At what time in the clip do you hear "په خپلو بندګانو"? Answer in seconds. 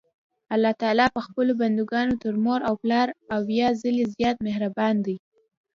1.15-2.13